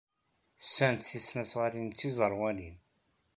Sɛant 0.63 1.07
tisnasɣalin 1.11 1.87
d 1.89 1.93
tiẓerwalin. 1.97 2.77